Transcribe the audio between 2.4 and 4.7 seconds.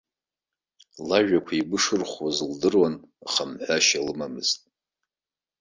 лдыруан, аха мҳәашьа лымамызт.